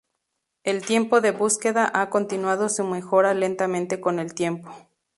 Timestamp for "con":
4.01-4.17